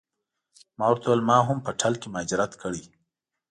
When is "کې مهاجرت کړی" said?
2.01-2.83